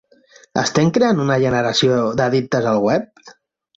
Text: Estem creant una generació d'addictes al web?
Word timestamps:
Estem 0.61 0.89
creant 0.95 1.21
una 1.25 1.37
generació 1.45 1.99
d'addictes 2.23 2.69
al 2.73 2.81
web? 2.89 3.33